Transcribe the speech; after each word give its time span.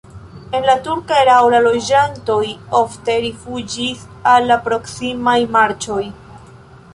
En 0.59 0.63
la 0.67 0.73
turka 0.85 1.17
erao 1.23 1.51
la 1.55 1.59
loĝantoj 1.65 2.39
ofte 2.79 3.17
rifuĝis 3.27 4.01
al 4.33 4.49
la 4.53 4.59
proksimaj 4.65 5.37
marĉoj. 5.59 6.01